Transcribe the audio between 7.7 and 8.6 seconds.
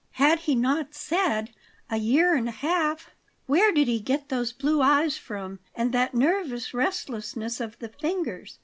the fingers?